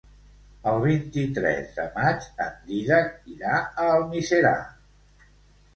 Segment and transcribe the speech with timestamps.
[0.71, 4.57] El vint-i-tres de maig en Dídac irà a Almiserà.